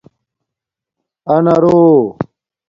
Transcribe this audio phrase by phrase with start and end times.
[1.35, 1.77] آنارݸ